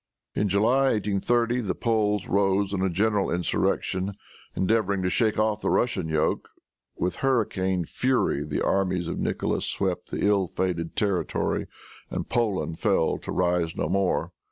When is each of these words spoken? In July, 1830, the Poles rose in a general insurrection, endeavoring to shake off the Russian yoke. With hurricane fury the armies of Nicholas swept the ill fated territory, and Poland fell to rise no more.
In 0.33 0.49
July, 0.49 0.93
1830, 0.97 1.61
the 1.61 1.75
Poles 1.75 2.27
rose 2.27 2.73
in 2.73 2.81
a 2.81 2.89
general 2.89 3.29
insurrection, 3.29 4.13
endeavoring 4.55 5.03
to 5.03 5.11
shake 5.11 5.37
off 5.37 5.61
the 5.61 5.69
Russian 5.69 6.07
yoke. 6.07 6.49
With 6.95 7.17
hurricane 7.17 7.85
fury 7.85 8.43
the 8.43 8.63
armies 8.65 9.07
of 9.07 9.19
Nicholas 9.19 9.67
swept 9.67 10.09
the 10.09 10.25
ill 10.25 10.47
fated 10.47 10.95
territory, 10.95 11.67
and 12.09 12.27
Poland 12.27 12.79
fell 12.79 13.19
to 13.19 13.31
rise 13.31 13.75
no 13.75 13.89
more. 13.89 14.31